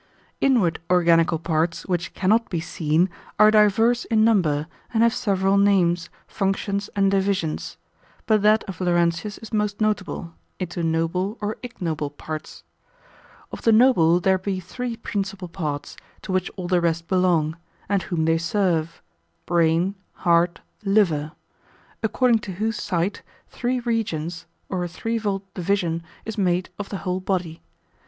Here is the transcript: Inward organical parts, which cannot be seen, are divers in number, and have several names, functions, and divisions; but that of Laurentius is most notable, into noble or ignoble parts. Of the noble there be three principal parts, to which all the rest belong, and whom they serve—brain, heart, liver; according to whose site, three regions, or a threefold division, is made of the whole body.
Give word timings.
Inward 0.39 0.79
organical 0.89 1.37
parts, 1.37 1.85
which 1.85 2.15
cannot 2.15 2.49
be 2.49 2.59
seen, 2.59 3.07
are 3.37 3.51
divers 3.51 4.03
in 4.05 4.23
number, 4.23 4.65
and 4.91 5.03
have 5.03 5.13
several 5.13 5.59
names, 5.59 6.09
functions, 6.25 6.89
and 6.95 7.11
divisions; 7.11 7.77
but 8.25 8.41
that 8.41 8.63
of 8.63 8.81
Laurentius 8.81 9.37
is 9.37 9.53
most 9.53 9.79
notable, 9.79 10.33
into 10.59 10.81
noble 10.81 11.37
or 11.39 11.57
ignoble 11.61 12.09
parts. 12.09 12.63
Of 13.51 13.61
the 13.61 13.71
noble 13.71 14.19
there 14.19 14.39
be 14.39 14.59
three 14.59 14.97
principal 14.97 15.47
parts, 15.47 15.95
to 16.23 16.31
which 16.31 16.49
all 16.55 16.67
the 16.67 16.81
rest 16.81 17.07
belong, 17.07 17.55
and 17.87 18.01
whom 18.01 18.25
they 18.25 18.39
serve—brain, 18.39 19.93
heart, 20.13 20.61
liver; 20.83 21.33
according 22.01 22.39
to 22.39 22.53
whose 22.53 22.81
site, 22.81 23.21
three 23.49 23.79
regions, 23.79 24.47
or 24.67 24.83
a 24.83 24.87
threefold 24.87 25.43
division, 25.53 26.01
is 26.25 26.39
made 26.39 26.71
of 26.79 26.89
the 26.89 26.97
whole 27.05 27.19
body. 27.19 27.61